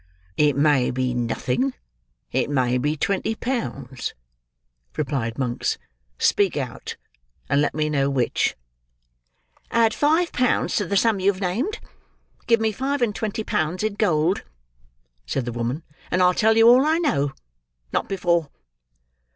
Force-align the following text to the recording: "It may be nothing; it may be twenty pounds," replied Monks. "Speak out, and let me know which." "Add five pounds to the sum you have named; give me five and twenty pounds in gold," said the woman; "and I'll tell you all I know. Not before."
"It 0.35 0.55
may 0.57 0.89
be 0.89 1.13
nothing; 1.13 1.75
it 2.31 2.49
may 2.49 2.79
be 2.79 2.97
twenty 2.97 3.35
pounds," 3.35 4.15
replied 4.97 5.37
Monks. 5.37 5.77
"Speak 6.17 6.57
out, 6.57 6.97
and 7.47 7.61
let 7.61 7.75
me 7.75 7.87
know 7.87 8.09
which." 8.09 8.55
"Add 9.69 9.93
five 9.93 10.33
pounds 10.33 10.75
to 10.77 10.87
the 10.87 10.97
sum 10.97 11.19
you 11.19 11.31
have 11.31 11.39
named; 11.39 11.79
give 12.47 12.59
me 12.59 12.71
five 12.71 13.03
and 13.03 13.13
twenty 13.13 13.43
pounds 13.43 13.83
in 13.83 13.93
gold," 13.93 14.41
said 15.27 15.45
the 15.45 15.51
woman; 15.53 15.83
"and 16.09 16.23
I'll 16.23 16.33
tell 16.33 16.57
you 16.57 16.67
all 16.67 16.83
I 16.83 16.97
know. 16.97 17.33
Not 17.93 18.09
before." 18.09 18.49